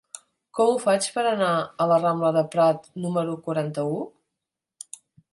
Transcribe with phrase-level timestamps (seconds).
[0.59, 3.99] Com ho faig per anar a la rambla de Prat número quaranta-u?